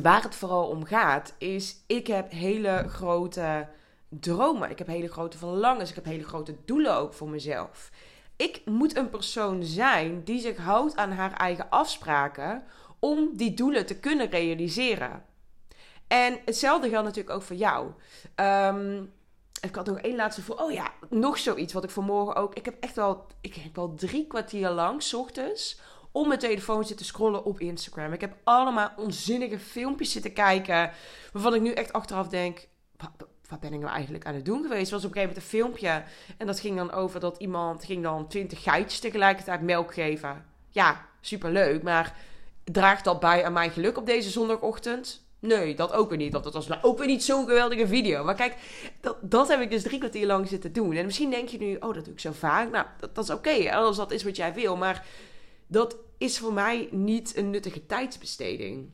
waar 0.01 0.23
het 0.23 0.35
vooral 0.35 0.67
om 0.67 0.85
gaat, 0.85 1.35
is 1.39 1.77
ik 1.87 2.07
heb 2.07 2.31
hele 2.31 2.85
grote 2.89 3.69
dromen. 4.21 4.71
Ik 4.71 4.79
heb 4.79 4.87
hele 4.87 5.09
grote 5.09 5.39
verlangens. 5.39 5.89
Ik 5.89 5.95
heb 5.95 6.05
hele 6.05 6.25
grote 6.25 6.57
doelen 6.65 6.95
ook 6.97 7.15
voor 7.15 7.29
mezelf. 7.29 7.91
Ik 8.37 8.63
moet 8.65 8.97
een 8.97 9.11
persoon 9.11 9.65
zijn 9.65 10.25
die 10.25 10.41
zich 10.41 10.57
houdt 10.57 10.97
aan 10.97 11.13
haar 11.13 11.33
eigen 11.33 11.71
afspraken 11.71 12.63
om 12.99 13.37
die 13.37 13.55
doelen 13.55 13.87
te 13.87 13.99
kunnen 13.99 14.31
realiseren. 14.31 15.25
En 16.09 16.39
hetzelfde 16.45 16.89
geldt 16.89 17.07
natuurlijk 17.07 17.37
ook 17.37 17.43
voor 17.43 17.57
jou. 17.57 17.91
Um, 18.37 19.13
ik 19.61 19.75
had 19.75 19.87
nog 19.87 19.99
één 19.99 20.17
laatste 20.17 20.43
voor. 20.43 20.57
Oh 20.57 20.73
ja, 20.73 20.93
nog 21.09 21.39
zoiets 21.39 21.73
wat 21.73 21.85
ik 21.85 21.91
vanmorgen 21.91 22.35
ook. 22.35 22.55
Ik 22.55 22.65
heb 22.65 22.77
echt 22.81 22.95
wel, 22.95 23.27
ik 23.41 23.55
heb 23.55 23.77
wel 23.77 23.95
drie 23.95 24.27
kwartier 24.27 24.71
lang, 24.71 25.03
s 25.03 25.15
ochtends, 25.15 25.81
om 26.13 26.29
mijn 26.29 26.41
telefoon 26.41 26.85
zitten 26.85 27.07
scrollen 27.07 27.45
op 27.45 27.61
Instagram. 27.61 28.13
Ik 28.13 28.21
heb 28.21 28.37
allemaal 28.45 28.93
onzinnige 28.97 29.59
filmpjes 29.59 30.13
zitten 30.13 30.33
kijken. 30.33 30.91
Waarvan 31.33 31.55
ik 31.55 31.61
nu 31.61 31.73
echt 31.73 31.93
achteraf 31.93 32.29
denk 32.29 32.69
wat 33.53 33.61
ben 33.61 33.73
ik 33.73 33.81
nou 33.81 33.93
eigenlijk 33.93 34.27
aan 34.27 34.35
het 34.35 34.45
doen 34.45 34.63
geweest? 34.63 34.91
Was 34.91 35.05
op 35.05 35.17
een 35.17 35.17
gegeven 35.17 35.35
moment 35.35 35.37
een 35.37 35.59
filmpje. 35.59 36.03
En 36.37 36.47
dat 36.47 36.61
ging 36.61 36.77
dan 36.77 36.93
over 36.93 37.21
dat 37.21 37.37
iemand 37.39 37.85
ging 37.85 38.03
dan 38.03 38.29
twintig 38.29 38.63
geitjes 38.63 39.01
tegelijkertijd 39.01 39.61
melk 39.61 39.95
geven. 39.95 40.45
Ja, 40.71 41.07
superleuk. 41.21 41.83
Maar 41.83 42.17
draagt 42.65 43.05
dat 43.05 43.21
bij 43.21 43.45
aan 43.45 43.53
mijn 43.53 43.71
geluk 43.71 43.99
op 43.99 44.07
deze 44.07 44.31
zondagochtend? 44.31 45.25
Nee, 45.39 45.75
dat 45.75 45.93
ook 45.93 46.09
weer 46.09 46.19
niet. 46.19 46.33
Dat, 46.33 46.45
dat 46.45 46.53
was 46.53 46.67
nou 46.67 46.83
ook 46.83 46.99
weer 46.99 47.07
niet 47.07 47.25
zo'n 47.25 47.47
geweldige 47.47 47.87
video. 47.87 48.25
Maar 48.25 48.35
kijk, 48.35 48.57
dat, 49.01 49.17
dat 49.21 49.49
heb 49.49 49.61
ik 49.61 49.71
dus 49.71 49.83
drie 49.83 49.99
kwartier 49.99 50.27
lang 50.27 50.49
zitten 50.49 50.73
doen. 50.73 50.93
En 50.93 51.05
misschien 51.05 51.31
denk 51.31 51.49
je 51.49 51.59
nu, 51.59 51.75
oh, 51.75 51.95
dat 51.95 52.05
doe 52.05 52.13
ik 52.13 52.21
zo 52.21 52.33
vaak. 52.33 52.71
Nou, 52.71 52.87
dat, 52.99 53.15
dat 53.15 53.25
is 53.25 53.31
oké, 53.31 53.75
als 53.75 53.97
dat 53.97 54.11
is 54.11 54.23
wat 54.23 54.37
jij 54.37 54.55
wil. 54.55 54.77
Maar 54.77 55.07
dat 55.67 55.97
is 56.19 56.39
voor 56.39 56.53
mij 56.53 56.89
niet 56.91 57.37
een 57.37 57.51
nuttige 57.51 57.87
tijdsbesteding. 57.87 58.91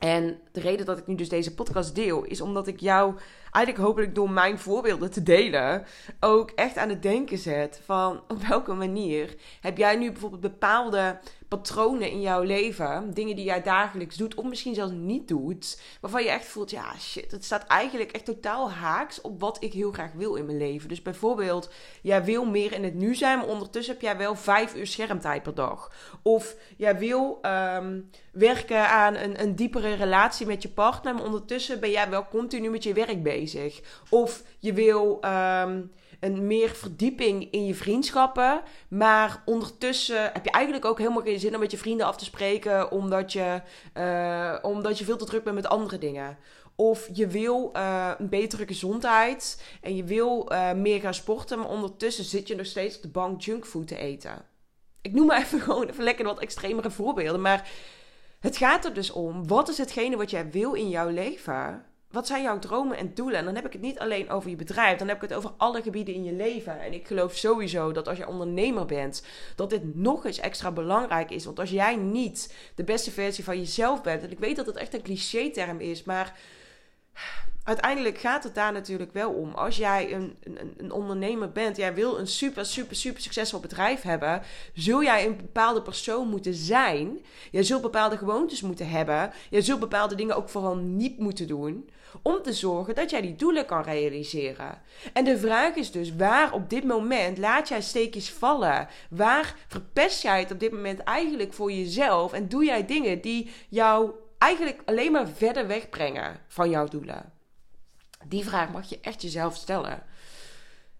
En 0.00 0.40
de 0.52 0.60
reden 0.60 0.86
dat 0.86 0.98
ik 0.98 1.06
nu 1.06 1.14
dus 1.14 1.28
deze 1.28 1.54
podcast 1.54 1.94
deel, 1.94 2.24
is 2.24 2.40
omdat 2.40 2.66
ik 2.66 2.80
jou 2.80 3.14
eigenlijk 3.52 3.84
hopelijk 3.84 4.14
door 4.14 4.30
mijn 4.30 4.58
voorbeelden 4.58 5.10
te 5.10 5.22
delen 5.22 5.86
ook 6.20 6.50
echt 6.50 6.76
aan 6.76 6.88
het 6.88 7.02
denken 7.02 7.38
zet 7.38 7.80
van 7.84 8.22
op 8.28 8.42
welke 8.42 8.72
manier 8.74 9.34
heb 9.60 9.76
jij 9.76 9.96
nu 9.96 10.10
bijvoorbeeld 10.10 10.42
bepaalde 10.42 11.18
patronen 11.50 12.10
in 12.10 12.20
jouw 12.20 12.42
leven, 12.42 13.14
dingen 13.14 13.36
die 13.36 13.44
jij 13.44 13.62
dagelijks 13.62 14.16
doet 14.16 14.34
of 14.34 14.44
misschien 14.44 14.74
zelfs 14.74 14.92
niet 14.92 15.28
doet, 15.28 15.80
waarvan 16.00 16.22
je 16.22 16.30
echt 16.30 16.46
voelt, 16.46 16.70
ja 16.70 16.98
shit, 16.98 17.30
het 17.30 17.44
staat 17.44 17.66
eigenlijk 17.66 18.10
echt 18.10 18.24
totaal 18.24 18.70
haaks 18.70 19.20
op 19.20 19.40
wat 19.40 19.62
ik 19.62 19.72
heel 19.72 19.92
graag 19.92 20.12
wil 20.12 20.34
in 20.34 20.46
mijn 20.46 20.58
leven. 20.58 20.88
Dus 20.88 21.02
bijvoorbeeld, 21.02 21.70
jij 22.02 22.24
wil 22.24 22.44
meer 22.44 22.72
in 22.72 22.84
het 22.84 22.94
nu 22.94 23.14
zijn, 23.14 23.38
maar 23.38 23.46
ondertussen 23.46 23.92
heb 23.92 24.02
jij 24.02 24.16
wel 24.16 24.34
vijf 24.34 24.74
uur 24.74 24.86
schermtijd 24.86 25.42
per 25.42 25.54
dag. 25.54 25.92
Of 26.22 26.56
jij 26.76 26.98
wil 26.98 27.38
um, 27.42 28.10
werken 28.32 28.88
aan 28.88 29.14
een, 29.14 29.40
een 29.42 29.56
diepere 29.56 29.94
relatie 29.94 30.46
met 30.46 30.62
je 30.62 30.68
partner, 30.68 31.14
maar 31.14 31.24
ondertussen 31.24 31.80
ben 31.80 31.90
jij 31.90 32.10
wel 32.10 32.28
continu 32.28 32.70
met 32.70 32.82
je 32.82 32.92
werk 32.92 33.22
bezig. 33.22 33.39
Of 34.08 34.42
je 34.58 34.72
wil 34.72 35.20
um, 35.24 35.90
een 36.20 36.46
meer 36.46 36.68
verdieping 36.68 37.50
in 37.50 37.66
je 37.66 37.74
vriendschappen. 37.74 38.62
Maar 38.88 39.42
ondertussen 39.44 40.22
heb 40.32 40.44
je 40.44 40.50
eigenlijk 40.50 40.84
ook 40.84 40.98
helemaal 40.98 41.22
geen 41.22 41.40
zin 41.40 41.54
om 41.54 41.60
met 41.60 41.70
je 41.70 41.78
vrienden 41.78 42.06
af 42.06 42.16
te 42.16 42.24
spreken. 42.24 42.90
Omdat 42.90 43.32
je, 43.32 43.60
uh, 43.94 44.56
omdat 44.62 44.98
je 44.98 45.04
veel 45.04 45.16
te 45.16 45.24
druk 45.24 45.44
bent 45.44 45.54
met 45.54 45.66
andere 45.66 45.98
dingen. 45.98 46.38
Of 46.74 47.08
je 47.12 47.26
wil 47.26 47.70
uh, 47.76 48.10
een 48.18 48.28
betere 48.28 48.66
gezondheid. 48.66 49.62
En 49.80 49.96
je 49.96 50.04
wil 50.04 50.52
uh, 50.52 50.72
meer 50.72 51.00
gaan 51.00 51.14
sporten. 51.14 51.58
Maar 51.58 51.68
ondertussen 51.68 52.24
zit 52.24 52.48
je 52.48 52.56
nog 52.56 52.66
steeds 52.66 52.96
op 52.96 53.02
de 53.02 53.08
bank 53.08 53.40
junkfood 53.40 53.88
te 53.88 53.96
eten. 53.96 54.44
Ik 55.02 55.12
noem 55.12 55.26
maar 55.26 55.40
even 55.40 55.60
gewoon 55.70 55.88
even 55.88 56.04
lekker 56.04 56.24
wat 56.24 56.40
extremere 56.40 56.90
voorbeelden. 56.90 57.40
Maar 57.40 57.70
het 58.40 58.56
gaat 58.56 58.84
er 58.84 58.94
dus 58.94 59.10
om. 59.10 59.46
Wat 59.46 59.68
is 59.68 59.78
hetgene 59.78 60.16
wat 60.16 60.30
jij 60.30 60.50
wil 60.50 60.72
in 60.72 60.88
jouw 60.88 61.08
leven? 61.08 61.84
Wat 62.10 62.26
zijn 62.26 62.42
jouw 62.42 62.58
dromen 62.58 62.96
en 62.96 63.14
doelen? 63.14 63.38
En 63.38 63.44
dan 63.44 63.54
heb 63.54 63.66
ik 63.66 63.72
het 63.72 63.82
niet 63.82 63.98
alleen 63.98 64.30
over 64.30 64.50
je 64.50 64.56
bedrijf, 64.56 64.98
dan 64.98 65.08
heb 65.08 65.16
ik 65.16 65.28
het 65.28 65.38
over 65.38 65.52
alle 65.56 65.82
gebieden 65.82 66.14
in 66.14 66.24
je 66.24 66.32
leven. 66.32 66.80
En 66.80 66.92
ik 66.92 67.06
geloof 67.06 67.36
sowieso 67.36 67.92
dat 67.92 68.08
als 68.08 68.18
je 68.18 68.28
ondernemer 68.28 68.86
bent, 68.86 69.24
dat 69.56 69.70
dit 69.70 69.94
nog 69.94 70.24
eens 70.24 70.38
extra 70.38 70.70
belangrijk 70.70 71.30
is. 71.30 71.44
Want 71.44 71.58
als 71.58 71.70
jij 71.70 71.96
niet 71.96 72.54
de 72.74 72.84
beste 72.84 73.10
versie 73.10 73.44
van 73.44 73.58
jezelf 73.58 74.02
bent, 74.02 74.22
en 74.22 74.30
ik 74.30 74.38
weet 74.38 74.56
dat 74.56 74.66
het 74.66 74.76
echt 74.76 74.94
een 74.94 75.02
cliché-term 75.02 75.80
is, 75.80 76.04
maar 76.04 76.38
uiteindelijk 77.64 78.18
gaat 78.18 78.44
het 78.44 78.54
daar 78.54 78.72
natuurlijk 78.72 79.12
wel 79.12 79.30
om. 79.32 79.54
Als 79.54 79.76
jij 79.76 80.12
een, 80.12 80.36
een, 80.42 80.74
een 80.76 80.92
ondernemer 80.92 81.52
bent, 81.52 81.76
jij 81.76 81.94
wil 81.94 82.18
een 82.18 82.26
super, 82.26 82.66
super, 82.66 82.96
super 82.96 83.22
succesvol 83.22 83.60
bedrijf 83.60 84.02
hebben, 84.02 84.42
zul 84.74 85.02
jij 85.02 85.26
een 85.26 85.36
bepaalde 85.36 85.82
persoon 85.82 86.28
moeten 86.28 86.54
zijn. 86.54 87.18
Jij 87.50 87.62
zult 87.62 87.82
bepaalde 87.82 88.16
gewoontes 88.16 88.60
moeten 88.60 88.88
hebben. 88.88 89.32
Jij 89.50 89.62
zult 89.62 89.80
bepaalde 89.80 90.14
dingen 90.14 90.36
ook 90.36 90.48
vooral 90.48 90.76
niet 90.76 91.18
moeten 91.18 91.46
doen. 91.46 91.90
Om 92.22 92.42
te 92.42 92.52
zorgen 92.52 92.94
dat 92.94 93.10
jij 93.10 93.20
die 93.20 93.36
doelen 93.36 93.66
kan 93.66 93.82
realiseren. 93.82 94.82
En 95.12 95.24
de 95.24 95.38
vraag 95.38 95.74
is 95.74 95.90
dus: 95.90 96.16
waar 96.16 96.52
op 96.52 96.70
dit 96.70 96.84
moment 96.84 97.38
laat 97.38 97.68
jij 97.68 97.82
steekjes 97.82 98.30
vallen? 98.30 98.88
Waar 99.10 99.56
verpest 99.68 100.22
jij 100.22 100.40
het 100.40 100.50
op 100.50 100.60
dit 100.60 100.72
moment 100.72 101.00
eigenlijk 101.00 101.52
voor 101.52 101.72
jezelf? 101.72 102.32
En 102.32 102.48
doe 102.48 102.64
jij 102.64 102.86
dingen 102.86 103.20
die 103.20 103.50
jou 103.68 104.10
eigenlijk 104.40 104.82
alleen 104.84 105.12
maar 105.12 105.28
verder 105.28 105.66
wegbrengen 105.66 106.40
van 106.48 106.70
jouw 106.70 106.86
doelen? 106.86 107.32
Die 108.26 108.44
vraag 108.44 108.70
mag 108.70 108.88
je 108.88 108.98
echt 109.00 109.22
jezelf 109.22 109.56
stellen. 109.56 110.02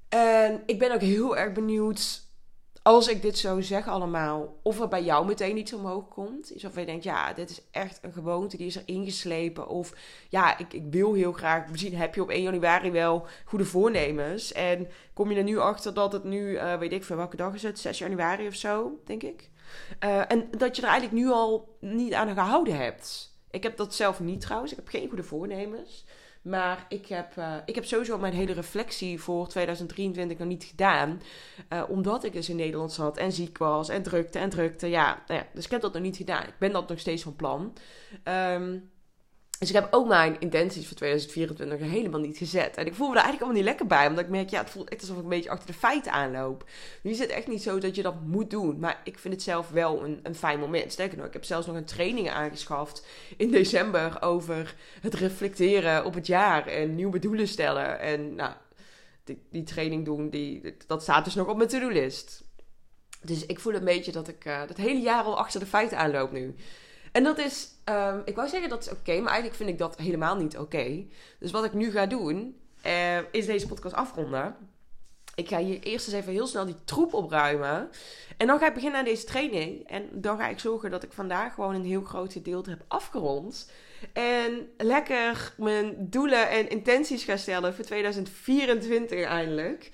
En 0.08 0.62
ik 0.66 0.78
ben 0.78 0.92
ook 0.92 1.00
heel 1.00 1.36
erg 1.36 1.52
benieuwd, 1.52 2.22
als 2.82 3.08
ik 3.08 3.22
dit 3.22 3.38
zo 3.38 3.60
zeg 3.60 3.88
allemaal, 3.88 4.60
of 4.62 4.80
er 4.80 4.88
bij 4.88 5.02
jou 5.02 5.26
meteen 5.26 5.56
iets 5.56 5.72
omhoog 5.72 6.08
komt. 6.08 6.54
Is 6.54 6.64
of 6.64 6.78
je 6.78 6.84
denkt, 6.84 7.04
ja, 7.04 7.32
dit 7.32 7.50
is 7.50 7.62
echt 7.70 7.98
een 8.02 8.12
gewoonte, 8.12 8.56
die 8.56 8.66
is 8.66 8.76
er 8.76 8.82
ingeslepen. 8.84 9.68
Of 9.68 9.94
ja, 10.28 10.58
ik, 10.58 10.72
ik 10.72 10.84
wil 10.90 11.14
heel 11.14 11.32
graag, 11.32 11.68
misschien 11.68 11.96
heb 11.96 12.14
je 12.14 12.22
op 12.22 12.30
1 12.30 12.42
januari 12.42 12.90
wel 12.90 13.26
goede 13.44 13.64
voornemens. 13.64 14.52
En 14.52 14.88
kom 15.12 15.30
je 15.30 15.36
er 15.36 15.44
nu 15.44 15.58
achter 15.58 15.94
dat 15.94 16.12
het 16.12 16.24
nu, 16.24 16.50
uh, 16.50 16.78
weet 16.78 16.92
ik 16.92 17.04
veel, 17.04 17.16
welke 17.16 17.36
dag 17.36 17.54
is 17.54 17.62
het? 17.62 17.78
6 17.78 17.98
januari 17.98 18.46
of 18.46 18.54
zo, 18.54 19.00
denk 19.04 19.22
ik. 19.22 19.50
Uh, 20.04 20.32
en 20.32 20.48
dat 20.56 20.76
je 20.76 20.82
er 20.82 20.88
eigenlijk 20.88 21.22
nu 21.22 21.30
al 21.30 21.76
niet 21.80 22.14
aan 22.14 22.34
gehouden 22.34 22.76
hebt. 22.76 23.29
Ik 23.50 23.62
heb 23.62 23.76
dat 23.76 23.94
zelf 23.94 24.20
niet 24.20 24.40
trouwens. 24.40 24.70
Ik 24.70 24.78
heb 24.78 24.88
geen 24.88 25.08
goede 25.08 25.22
voornemens. 25.22 26.04
Maar 26.42 26.86
ik 26.88 27.06
heb, 27.06 27.36
uh, 27.36 27.54
ik 27.64 27.74
heb 27.74 27.84
sowieso 27.84 28.18
mijn 28.18 28.32
hele 28.32 28.52
reflectie 28.52 29.20
voor 29.20 29.48
2023 29.48 30.38
nog 30.38 30.48
niet 30.48 30.64
gedaan. 30.64 31.22
Uh, 31.72 31.82
omdat 31.88 32.24
ik 32.24 32.32
dus 32.32 32.48
in 32.48 32.56
Nederland 32.56 32.92
zat 32.92 33.16
en 33.16 33.32
ziek 33.32 33.58
was 33.58 33.88
en 33.88 34.02
drukte 34.02 34.38
en 34.38 34.50
drukte. 34.50 34.86
Ja, 34.86 35.22
nou 35.26 35.40
ja, 35.40 35.46
dus 35.54 35.64
ik 35.64 35.70
heb 35.70 35.80
dat 35.80 35.92
nog 35.92 36.02
niet 36.02 36.16
gedaan. 36.16 36.42
Ik 36.42 36.58
ben 36.58 36.72
dat 36.72 36.88
nog 36.88 36.98
steeds 36.98 37.22
van 37.22 37.36
plan. 37.36 37.76
Um, 38.24 38.90
dus 39.60 39.68
ik 39.68 39.74
heb 39.74 39.88
ook 39.90 40.06
mijn 40.06 40.36
intenties 40.38 40.86
voor 40.86 40.96
2024 40.96 41.90
helemaal 41.90 42.20
niet 42.20 42.36
gezet. 42.36 42.76
En 42.76 42.86
ik 42.86 42.94
voel 42.94 43.08
me 43.08 43.14
er 43.14 43.22
eigenlijk 43.22 43.42
allemaal 43.42 43.62
niet 43.62 43.70
lekker 43.70 43.86
bij. 43.86 44.06
Omdat 44.06 44.24
ik 44.24 44.30
merk, 44.30 44.50
ja, 44.50 44.60
het 44.60 44.70
voelt 44.70 44.88
echt 44.88 45.00
alsof 45.00 45.16
ik 45.16 45.22
een 45.22 45.28
beetje 45.28 45.50
achter 45.50 45.66
de 45.66 45.72
feiten 45.72 46.12
aanloop. 46.12 46.64
Nu 47.02 47.10
is 47.10 47.18
het 47.18 47.30
echt 47.30 47.46
niet 47.46 47.62
zo 47.62 47.78
dat 47.78 47.94
je 47.94 48.02
dat 48.02 48.20
moet 48.20 48.50
doen. 48.50 48.78
Maar 48.78 49.00
ik 49.04 49.18
vind 49.18 49.34
het 49.34 49.42
zelf 49.42 49.70
wel 49.70 50.04
een, 50.04 50.20
een 50.22 50.34
fijn 50.34 50.60
moment. 50.60 50.92
Sterker 50.92 51.18
nog, 51.18 51.26
ik 51.26 51.32
heb 51.32 51.44
zelfs 51.44 51.66
nog 51.66 51.76
een 51.76 51.84
training 51.84 52.30
aangeschaft 52.30 53.06
in 53.36 53.50
december 53.50 54.22
over 54.22 54.74
het 55.00 55.14
reflecteren 55.14 56.04
op 56.04 56.14
het 56.14 56.26
jaar. 56.26 56.66
En 56.66 56.94
nieuwe 56.94 57.18
doelen 57.18 57.48
stellen. 57.48 57.98
En 58.00 58.34
nou, 58.34 58.52
die, 59.24 59.42
die 59.50 59.62
training 59.62 60.04
doen, 60.04 60.30
die, 60.30 60.76
dat 60.86 61.02
staat 61.02 61.24
dus 61.24 61.34
nog 61.34 61.48
op 61.48 61.56
mijn 61.56 61.68
to-do-list. 61.68 62.44
Dus 63.22 63.46
ik 63.46 63.60
voel 63.60 63.74
een 63.74 63.84
beetje 63.84 64.12
dat 64.12 64.28
ik 64.28 64.44
uh, 64.44 64.60
dat 64.66 64.76
hele 64.76 65.00
jaar 65.00 65.22
al 65.22 65.38
achter 65.38 65.60
de 65.60 65.66
feiten 65.66 65.98
aanloop 65.98 66.32
nu. 66.32 66.54
En 67.12 67.22
dat 67.22 67.38
is, 67.38 67.68
um, 67.90 68.22
ik 68.24 68.36
wou 68.36 68.48
zeggen 68.48 68.68
dat 68.68 68.82
is 68.82 68.90
oké, 68.90 69.12
maar 69.12 69.32
eigenlijk 69.32 69.54
vind 69.54 69.68
ik 69.68 69.78
dat 69.78 69.96
helemaal 69.96 70.36
niet 70.36 70.58
oké. 70.58 71.04
Dus 71.38 71.50
wat 71.50 71.64
ik 71.64 71.72
nu 71.72 71.90
ga 71.90 72.06
doen, 72.06 72.56
uh, 72.86 73.18
is 73.30 73.46
deze 73.46 73.66
podcast 73.66 73.94
afronden. 73.94 74.56
Ik 75.34 75.48
ga 75.48 75.58
hier 75.58 75.80
eerst 75.82 76.06
eens 76.06 76.16
even 76.16 76.32
heel 76.32 76.46
snel 76.46 76.66
die 76.66 76.84
troep 76.84 77.14
opruimen. 77.14 77.90
En 78.36 78.46
dan 78.46 78.58
ga 78.58 78.66
ik 78.66 78.74
beginnen 78.74 78.98
aan 78.98 79.04
deze 79.04 79.24
training. 79.24 79.88
En 79.88 80.08
dan 80.12 80.38
ga 80.38 80.48
ik 80.48 80.58
zorgen 80.58 80.90
dat 80.90 81.02
ik 81.02 81.12
vandaag 81.12 81.54
gewoon 81.54 81.74
een 81.74 81.84
heel 81.84 82.02
groot 82.02 82.32
gedeelte 82.32 82.70
heb 82.70 82.84
afgerond. 82.88 83.70
En 84.12 84.68
lekker 84.76 85.52
mijn 85.56 85.94
doelen 85.98 86.50
en 86.50 86.68
intenties 86.68 87.24
ga 87.24 87.36
stellen 87.36 87.74
voor 87.74 87.84
2024 87.84 89.24
eindelijk. 89.24 89.90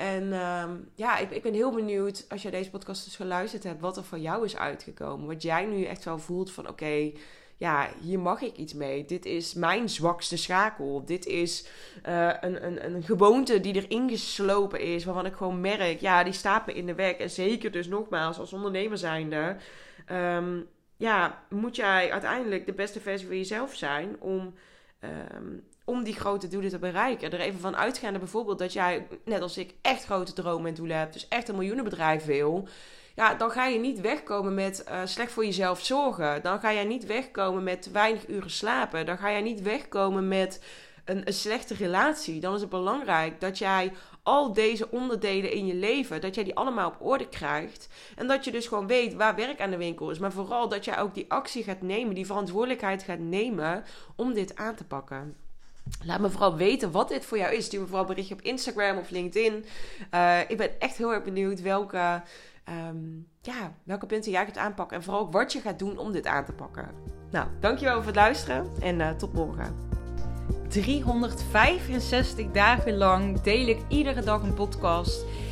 En 0.00 0.32
ehm, 0.32 0.76
ja, 0.94 1.18
ik, 1.18 1.30
ik, 1.30 1.42
ben 1.42 1.54
heel 1.54 1.74
benieuwd 1.74 2.24
als 2.28 2.42
je 2.42 2.50
deze 2.50 2.70
podcast 2.70 3.04
dus 3.04 3.16
geluisterd 3.16 3.64
hebt, 3.64 3.80
wat 3.80 3.96
er 3.96 4.04
voor 4.04 4.18
jou 4.18 4.44
is 4.44 4.56
uitgekomen. 4.56 5.26
Wat 5.26 5.42
jij 5.42 5.66
nu 5.66 5.84
echt 5.84 6.04
wel 6.04 6.18
voelt 6.18 6.52
van 6.52 6.68
oké, 6.68 7.12
ja, 7.56 7.90
hier 8.00 8.18
mag 8.18 8.40
ik 8.40 8.56
iets 8.56 8.74
mee. 8.74 9.04
Dit 9.04 9.24
is 9.24 9.54
mijn 9.54 9.88
zwakste 9.88 10.36
schakel. 10.36 11.04
Dit 11.04 11.26
is 11.26 11.66
uh, 12.08 12.32
een, 12.40 12.66
een, 12.66 12.84
een 12.84 13.02
gewoonte 13.02 13.60
die 13.60 13.74
erin 13.74 14.10
geslopen 14.10 14.80
is, 14.80 15.04
waarvan 15.04 15.26
ik 15.26 15.34
gewoon 15.34 15.60
merk, 15.60 16.00
ja, 16.00 16.24
die 16.24 16.32
staat 16.32 16.66
me 16.66 16.72
in 16.72 16.86
de 16.86 16.94
weg. 16.94 17.16
En 17.16 17.30
zeker 17.30 17.70
dus 17.70 17.86
nogmaals, 17.86 18.38
als 18.38 18.52
ondernemer 18.52 18.98
zijnde, 18.98 19.56
um, 20.12 20.66
ja, 20.96 21.44
moet 21.48 21.76
jij 21.76 22.12
uiteindelijk 22.12 22.66
de 22.66 22.72
beste 22.72 23.00
versie 23.00 23.26
van 23.26 23.36
jezelf 23.36 23.74
zijn 23.74 24.20
om... 24.20 24.54
Um, 25.34 25.68
om 25.90 26.04
die 26.04 26.14
grote 26.14 26.48
doelen 26.48 26.70
te 26.70 26.78
bereiken. 26.78 27.32
Er 27.32 27.40
even 27.40 27.60
van 27.60 27.76
uitgaande 27.76 28.18
bijvoorbeeld 28.18 28.58
dat 28.58 28.72
jij, 28.72 29.06
net 29.24 29.42
als 29.42 29.56
ik, 29.56 29.74
echt 29.82 30.04
grote 30.04 30.32
dromen 30.32 30.68
en 30.68 30.74
doelen 30.74 30.96
hebt. 30.96 31.12
Dus 31.12 31.28
echt 31.28 31.48
een 31.48 31.54
miljoenenbedrijf 31.54 32.24
wil. 32.24 32.68
Ja, 33.14 33.34
dan 33.34 33.50
ga 33.50 33.66
je 33.66 33.78
niet 33.78 34.00
wegkomen 34.00 34.54
met 34.54 34.84
uh, 34.88 35.00
slecht 35.04 35.32
voor 35.32 35.44
jezelf 35.44 35.84
zorgen. 35.84 36.42
Dan 36.42 36.60
ga 36.60 36.72
jij 36.72 36.84
niet 36.84 37.06
wegkomen 37.06 37.62
met 37.62 37.90
weinig 37.92 38.28
uren 38.28 38.50
slapen. 38.50 39.06
Dan 39.06 39.18
ga 39.18 39.30
jij 39.30 39.42
niet 39.42 39.62
wegkomen 39.62 40.28
met 40.28 40.62
een, 41.04 41.26
een 41.26 41.32
slechte 41.32 41.74
relatie. 41.74 42.40
Dan 42.40 42.54
is 42.54 42.60
het 42.60 42.70
belangrijk 42.70 43.40
dat 43.40 43.58
jij 43.58 43.92
al 44.22 44.52
deze 44.52 44.90
onderdelen 44.90 45.52
in 45.52 45.66
je 45.66 45.74
leven, 45.74 46.20
dat 46.20 46.34
jij 46.34 46.44
die 46.44 46.54
allemaal 46.54 46.88
op 46.88 47.06
orde 47.06 47.28
krijgt. 47.28 47.88
En 48.16 48.26
dat 48.26 48.44
je 48.44 48.50
dus 48.50 48.66
gewoon 48.66 48.86
weet 48.86 49.14
waar 49.14 49.34
werk 49.34 49.60
aan 49.60 49.70
de 49.70 49.76
winkel 49.76 50.10
is. 50.10 50.18
Maar 50.18 50.32
vooral 50.32 50.68
dat 50.68 50.84
jij 50.84 50.98
ook 50.98 51.14
die 51.14 51.30
actie 51.30 51.64
gaat 51.64 51.82
nemen, 51.82 52.14
die 52.14 52.26
verantwoordelijkheid 52.26 53.02
gaat 53.02 53.18
nemen 53.18 53.84
om 54.16 54.32
dit 54.32 54.56
aan 54.56 54.74
te 54.74 54.84
pakken. 54.84 55.36
Laat 56.04 56.20
me 56.20 56.30
vooral 56.30 56.56
weten 56.56 56.90
wat 56.90 57.08
dit 57.08 57.24
voor 57.24 57.38
jou 57.38 57.54
is. 57.54 57.64
Stuur 57.64 57.80
me 57.80 57.86
vooral 57.86 58.02
een 58.02 58.08
berichtje 58.08 58.34
op 58.34 58.42
Instagram 58.42 58.98
of 58.98 59.10
LinkedIn. 59.10 59.64
Uh, 60.14 60.38
ik 60.48 60.56
ben 60.56 60.80
echt 60.80 60.96
heel 60.96 61.12
erg 61.12 61.24
benieuwd 61.24 61.60
welke, 61.60 62.22
um, 62.88 63.26
ja, 63.40 63.72
welke 63.84 64.06
punten 64.06 64.30
jij 64.30 64.44
gaat 64.44 64.56
aanpakken. 64.56 64.96
En 64.96 65.02
vooral 65.02 65.30
wat 65.30 65.52
je 65.52 65.60
gaat 65.60 65.78
doen 65.78 65.98
om 65.98 66.12
dit 66.12 66.26
aan 66.26 66.44
te 66.44 66.52
pakken. 66.52 66.88
Nou, 67.30 67.46
dankjewel 67.60 67.96
voor 67.96 68.06
het 68.06 68.14
luisteren 68.14 68.70
en 68.80 69.00
uh, 69.00 69.10
tot 69.10 69.32
morgen. 69.32 69.88
365 70.68 72.50
dagen 72.52 72.96
lang 72.96 73.40
deel 73.40 73.66
ik 73.66 73.78
iedere 73.88 74.22
dag 74.22 74.42
een 74.42 74.54
podcast. 74.54 75.24